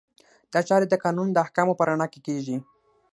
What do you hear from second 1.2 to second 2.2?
د احکامو په رڼا کې